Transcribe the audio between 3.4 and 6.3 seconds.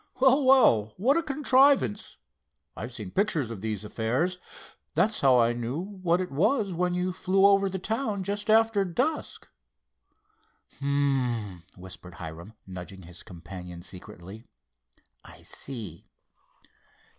of these affairs. That's how I knew what